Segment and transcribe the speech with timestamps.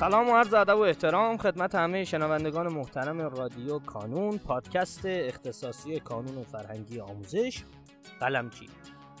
[0.00, 6.42] سلام و عرض ادب و احترام خدمت همه شنوندگان محترم رادیو کانون پادکست اختصاصی کانون
[6.42, 7.62] فرهنگی آموزش
[8.20, 8.68] قلمچی.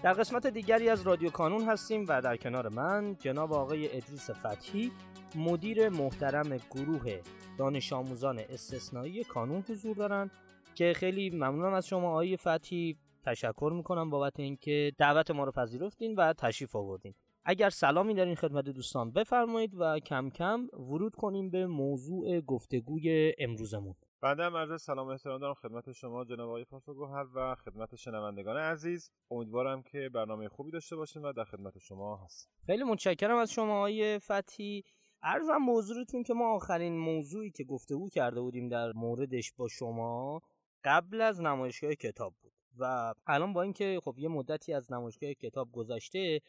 [0.02, 4.92] در قسمت دیگری از رادیو کانون هستیم و در کنار من جناب آقای ادریس فتحی
[5.34, 7.20] مدیر محترم گروه
[7.58, 10.30] دانش آموزان استثنایی کانون حضور دارند
[10.74, 12.96] که خیلی ممنونم از شما آقای فتحی.
[13.24, 17.14] تشکر می‌کنم بابت اینکه دعوت ما رو پذیرفتین و تشریف آوردین.
[17.44, 23.94] اگر سلامی دارین خدمت دوستان بفرمایید و کم کم ورود کنیم به موضوع گفتگوی امروزمون.
[24.22, 28.56] بنده هم عرض سلام و احترام دارم خدمت شما جناب آقای پاسخگوهر و خدمت شنوندگان
[28.56, 29.10] عزیز.
[29.30, 33.76] امیدوارم که برنامه خوبی داشته باشیم و در خدمت شما هستم خیلی متشکرم از شما
[33.76, 34.84] آقای فتحی
[35.22, 40.42] ارزم موضوعتون که ما آخرین موضوعی که گفتگو کرده بودیم در موردش با شما
[40.84, 45.72] قبل از نمایشگاه کتاب بود و الان با اینکه خب یه مدتی از نمایشگاه کتاب
[45.72, 46.40] گذشته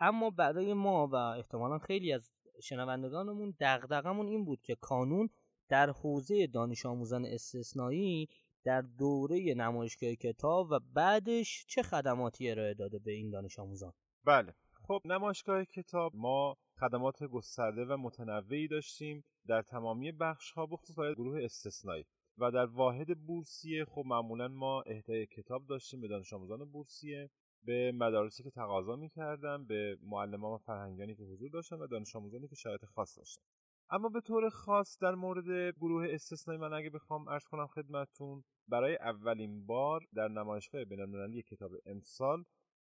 [0.00, 5.28] اما برای ما و احتمالا خیلی از شنوندگانمون دغدغمون این بود که کانون
[5.68, 8.28] در حوزه دانش آموزان استثنایی
[8.64, 13.92] در دوره نمایشگاه کتاب و بعدش چه خدماتی ارائه داده به این دانش آموزان؟
[14.24, 14.54] بله.
[14.82, 21.14] خب نمایشگاه کتاب ما خدمات گسترده و متنوعی داشتیم در تمامی بخش ها بخصوص برای
[21.14, 22.04] گروه استثنایی.
[22.38, 27.30] و در واحد بورسیه خب معمولا ما اهدای کتاب داشتیم به دانش آموزان بورسیه.
[27.64, 32.48] به مدارسی که تقاضا می‌کردن به معلمان و فرهنگانی که حضور داشتن و دانش آموزانی
[32.48, 33.42] که شرایط خاص داشتن.
[33.90, 38.96] اما به طور خاص در مورد گروه استثنایی من اگه بخوام ارز کنم خدمتتون برای
[38.96, 42.44] اولین بار در نمایشگاه بینالمللی کتاب امسال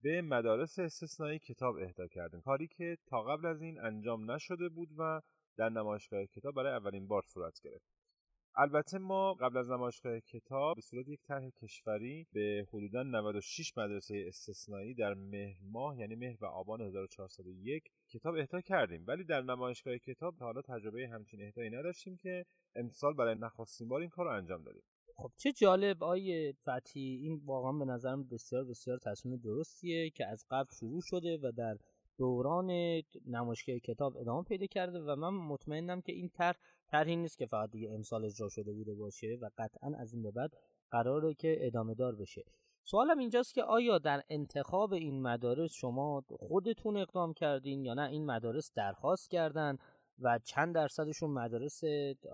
[0.02, 2.42] به مدارس استثنایی کتاب اهدا کردیم.
[2.42, 5.22] کاری که تا قبل از این انجام نشده بود و
[5.58, 7.95] در نمایشگاه کتاب برای اولین بار صورت گرفت.
[8.58, 14.26] البته ما قبل از نمایشگاه کتاب به صورت یک طرح کشوری به حدودا 96 مدرسه
[14.28, 19.04] استثنایی در مهر ماه یعنی مهر و آبان 1401 کتاب اهدا کردیم.
[19.08, 24.02] ولی در نمایشگاه کتاب تا حالا تجربه همچین اهدایی نداشتیم که امسال برای نخستین بار
[24.02, 24.84] این کار رو انجام دادیم.
[25.16, 30.46] خب چه جالب آیه فتی این واقعا به نظرم بسیار بسیار تصمیم درستیه که از
[30.50, 31.78] قبل شروع شده و در
[32.18, 32.72] دوران
[33.26, 36.58] نمایشگاه کتاب ادامه پیدا کرده و من مطمئنم که این طرح
[36.88, 40.32] طرحی نیست که فقط دیگه امسال اجرا شده بوده باشه و قطعا از این به
[40.32, 40.52] بعد
[40.92, 42.44] قراره که ادامه دار بشه.
[42.84, 48.26] سوالم اینجاست که آیا در انتخاب این مدارس شما خودتون اقدام کردین یا نه؟ این
[48.26, 49.78] مدارس درخواست کردن
[50.20, 51.84] و چند درصدشون مدارس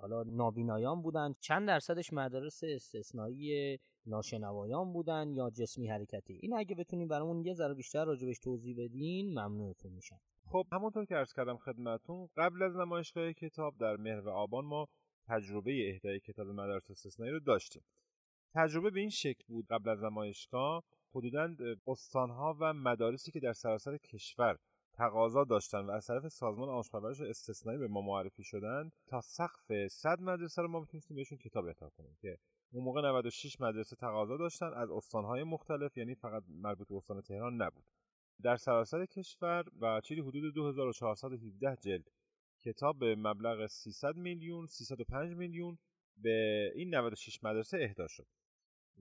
[0.02, 7.08] حالا نابینایان بودن چند درصدش مدارس استثنایی ناشنوایان بودن یا جسمی حرکتی؟ این اگه بتونین
[7.08, 10.20] برامون یه ذره بیشتر راجبش توضیح بدین ممنونتون میشم.
[10.52, 14.88] خب همونطور که عرض کردم خدمتون قبل از نمایشگاه کتاب در مهر و آبان ما
[15.28, 17.84] تجربه اهدای کتاب مدارس استثنایی رو داشتیم.
[18.56, 20.84] تجربه به این شکل بود قبل از نمایشگاه
[21.16, 21.56] حدودا
[21.88, 24.58] استانها و مدارسی که در سراسر کشور
[24.94, 30.22] تقاضا داشتن و از طرف سازمان آموزش استثنایی به ما معرفی شدن تا سقف 100
[30.22, 32.38] مدرسه رو ما می‌تونستیم بهشون کتاب اهدا کنیم که
[32.72, 37.62] اون موقع 96 مدرسه تقاضا داشتن از استانهای مختلف یعنی فقط مربوط به استان تهران
[37.62, 37.86] نبود.
[38.44, 42.12] در سراسر کشور و چیزی حدود 2417 جلد.
[42.64, 45.78] کتاب به مبلغ 300 میلیون 305 میلیون
[46.18, 48.28] به این 96 مدرسه اهدا شد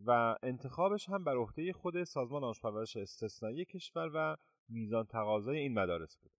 [0.06, 4.36] و انتخابش هم بر عهده خود سازمان آموزش استثنایی کشور و
[4.68, 6.32] میزان تقاضای این مدارس بود.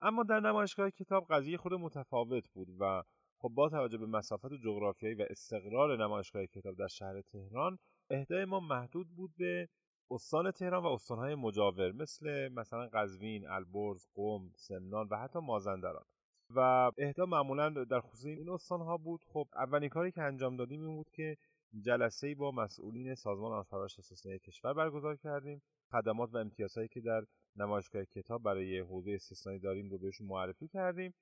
[0.00, 3.02] اما در نمایشگاه کتاب قضیه خود متفاوت بود و
[3.38, 7.78] خب با توجه به مسافت جغرافیایی و استقرار نمایشگاه کتاب در شهر تهران
[8.10, 9.68] اهدای ما محدود بود به
[10.14, 16.04] استان تهران و استانهای مجاور مثل مثلا قزوین، البرز، قم، سمنان و حتی مازندران.
[16.50, 16.60] و
[16.98, 19.24] اهدا معمولا در خصوص این استانها بود.
[19.32, 21.36] خب اولین کاری که انجام دادیم این بود که
[21.80, 25.62] جلسه با مسئولین سازمان آموزش استثنایی کشور برگزار کردیم.
[25.90, 27.24] خدمات و امتیازهایی که در
[27.56, 31.14] نمایشگاه کتاب برای حوزه استثنایی داریم رو بهشون معرفی کردیم.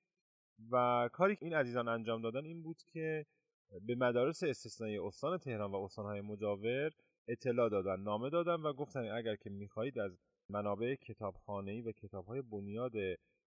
[0.71, 3.25] و کاری که این عزیزان انجام دادن این بود که
[3.87, 6.91] به مدارس استثنایی استان تهران و استانهای مجاور
[7.27, 10.17] اطلاع دادن نامه دادن و گفتن اگر که می‌خواهید از
[10.49, 12.93] منابع کتابخانه‌ای و کتابهای بنیاد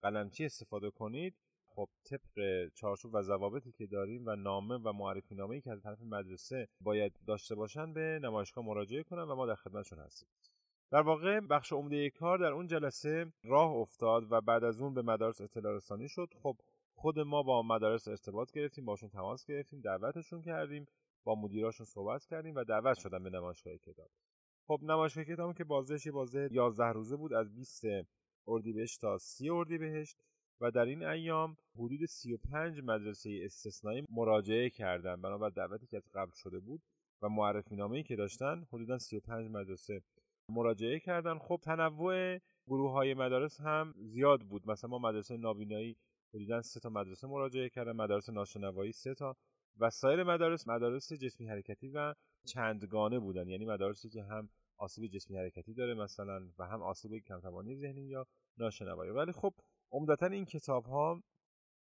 [0.01, 1.35] قلمچی استفاده کنید
[1.77, 5.81] خب طبق چارچوب و ضوابطی که داریم و نامه و معرفی نامه ای که از
[5.81, 10.29] طرف مدرسه باید داشته باشن به نمایشگاه مراجعه کنن و ما در خدمتشون هستیم.
[10.91, 15.01] در واقع بخش عمده کار در اون جلسه راه افتاد و بعد از اون به
[15.01, 16.27] مدارس اطلاع رسانی شد.
[16.43, 16.57] خب
[16.95, 20.87] خود ما با مدارس ارتباط گرفتیم باشون تماس گرفتیم دعوتشون کردیم.
[21.27, 24.09] با مدیراشون صحبت کردیم و دعوت شدن به نمایشگاه کتاب.
[24.67, 27.83] خب نمایشگاه کتاب که بازش یه بازه 11 روزه بود از 20
[28.47, 30.17] اردیبهشت تا 30 اردیبهشت
[30.61, 35.21] و در این ایام حدود 35 مدرسه استثنایی مراجعه کردن.
[35.21, 36.81] بنابر دعوتی که از قبل شده بود
[37.21, 40.01] و معرفی نامه‌ای که داشتن حدودا 35 مدرسه
[40.51, 41.37] مراجعه کردن.
[41.37, 44.69] خب تنوع گروه های مدارس هم زیاد بود.
[44.69, 45.97] مثلا ما مدرسه نابینایی
[46.33, 49.35] حدودا سه تا مدرسه مراجعه کردن مدارس ناشنوایی سه تا.
[49.79, 52.13] و سایر مدارس مدارس جسمی حرکتی و
[52.47, 53.47] چندگانه بودن.
[53.47, 58.27] یعنی مدارسی که هم آسیب جسمی حرکتی داره مثلا و هم آسیب کمتوانی ذهنی یا
[58.57, 59.11] ناشنوایی.
[59.11, 59.53] ولی خب
[59.91, 61.23] عمدتا این کتاب ها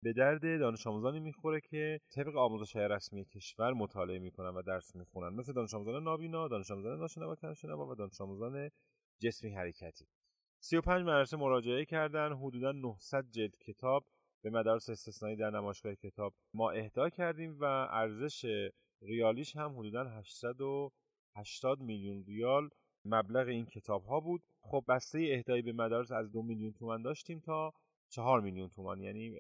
[0.04, 5.36] به درد دانش آموزانی می‌خوره که طبق آموزش رسمی کشور مطالعه می‌کنن و درس می‌خونن.
[5.36, 8.70] مثل دانش آموزان نابینا، دانش آموزان ناشنوا کنشنوا و دانش آموزان
[9.22, 10.08] جسمی حرکتی.
[10.60, 12.34] 35 مدرسه مراجعه کردن.
[12.34, 14.06] حدودا 900 جلد کتاب
[14.42, 18.70] به مدارس استثنایی در نمایشگاه کتاب ما اهدا کردیم و ارزش
[19.02, 22.70] ریالیش هم حدودا 880 میلیون ریال
[23.06, 24.42] مبلغ این کتاب ها بود.
[24.62, 27.74] خب بسته اهدایی به مدارس از دو میلیون تومن داشتیم تا
[28.10, 29.02] چهار میلیون تومان.
[29.02, 29.40] یعنی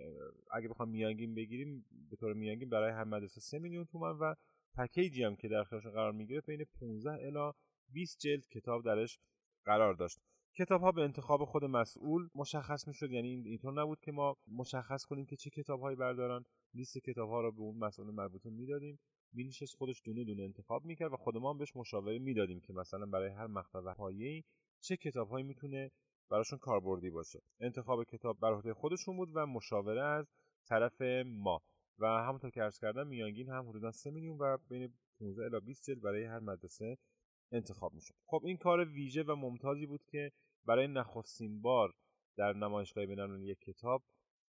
[0.52, 4.36] اگه بخوام میانگین بگیریم به طور میانگین برای هر مدرسه سه میلیون تومان و
[4.78, 7.52] پکیجی هم که در اختیارشون قرار می‌گیره بین 15 الی
[7.94, 9.20] 20 جلد کتاب درش
[9.66, 10.20] قرار داشت.
[10.58, 13.12] کتاب ها به انتخاب خود مسئول مشخص می‌شد.
[13.12, 16.46] یعنی اینطور نبود که ما مشخص کنیم که چه کتاب هایی بردارن.
[16.74, 19.00] لیست کتاب ها رو به اون مسئول مربوطه می‌دادیم.
[19.34, 23.06] مینشست خودش دونه دونه انتخاب می‌کرد و خود ما هم بهش مشاوره می‌دادیم که مثلا
[23.06, 24.44] برای هر مقطع پایه‌ای
[24.82, 25.92] چه کتابهایی می‌تونه
[26.32, 27.40] براشون کاربردی باشه.
[27.60, 30.26] انتخاب کتاب بر عهده خودشون بود و مشاوره از
[30.68, 31.62] طرف ما.
[32.00, 35.84] و همونطور که عرض کردم میانگین هم حدودا 3 میلیون و بین 15 الی 20
[35.84, 36.98] جلد برای هر مدرسه
[37.52, 38.16] انتخاب می‌شد.
[38.26, 40.32] خب این کار ویژه و ممتازی بود که
[40.66, 41.94] برای نخستین بار
[42.38, 44.04] در نمایشگاه بینالمللی یک کتاب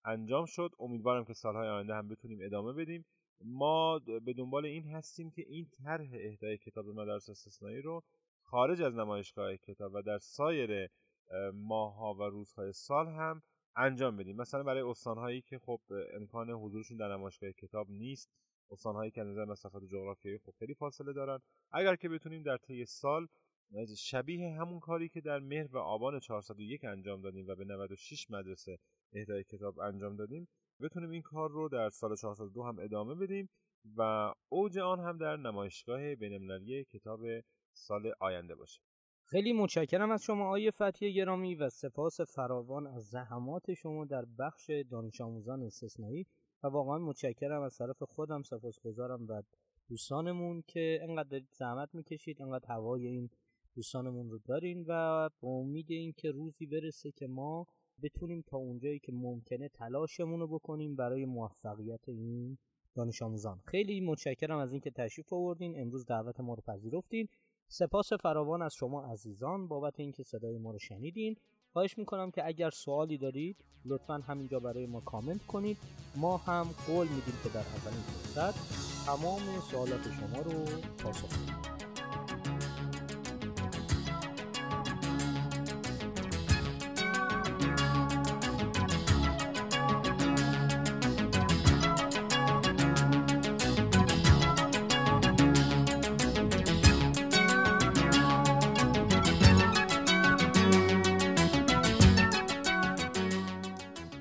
[0.05, 0.71] انجام شد.
[0.79, 3.05] امیدوارم که سالهای آینده هم بتونیم ادامه بدیم.
[3.45, 8.03] ما به دنبال این هستیم که این طرح اهدای کتاب مدارس استثنایی رو
[8.43, 10.89] خارج از نمایشگاه کتاب و در سایر
[11.55, 13.43] ماهها و روزهای سال هم
[13.77, 14.37] انجام بدیم.
[14.37, 15.81] مثلا برای استانهایی که خب
[16.15, 18.31] امکان حضورشون در نمایشگاه کتاب نیست
[18.71, 21.39] استانهایی که نظر مسافت جغرافیایی خب خیلی فاصله دارن.
[21.73, 23.27] اگر که بتونیم در طی سال
[23.97, 28.79] شبیه همون کاری که در مهر و آبان 401 انجام دادیم و به 96 مدرسه
[29.13, 30.49] اهدای کتاب انجام دادیم
[30.81, 33.49] بتونیم این کار رو در سال 402 هم ادامه بدیم
[33.97, 37.21] و اوج آن هم در نمایشگاه بینالمللی کتاب
[37.73, 38.81] سال آینده باشه.
[39.25, 44.71] خیلی متشکرم از شما آیه فتحی گرامی و سپاس فراوان از زحمات شما در بخش
[44.91, 46.27] دانش آموزان استثنایی.
[46.63, 49.43] و واقعا متشکرم از طرف خودم سپاسگزارم و
[49.89, 53.31] دوستانمون که انقدر زحمت می‌کشید انقدر هوای این
[53.75, 57.67] دوستانمون رو دارین و با امید اینکه روزی برسه که ما
[58.03, 62.59] بتونیم تا اونجایی که ممکنه تلاشمون رو بکنیم برای موفقیت این
[62.95, 63.61] دانش آموزان.
[63.67, 65.81] خیلی متشکرم از اینکه تشریف آوردین.
[65.81, 67.29] امروز دعوت ما رو پذیرفتین.
[67.69, 69.69] سپاس فراوان از شما عزیزان.
[69.69, 71.37] بابت اینکه صدای ما رو شنیدین.
[71.73, 75.79] خواهش می‌کنم که اگر سوالی دارید لطفا همینجا برای ما کامنت کنید.
[76.17, 78.55] ما هم قول میدیم که در اولین فرصت
[79.07, 80.65] تمام سوالات شما رو
[80.99, 82.60] پاسخ میدیم